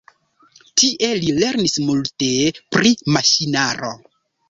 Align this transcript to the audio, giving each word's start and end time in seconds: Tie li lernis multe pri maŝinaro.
Tie 0.81 1.09
li 1.25 1.29
lernis 1.43 1.77
multe 1.91 2.33
pri 2.75 2.97
maŝinaro. 3.19 3.97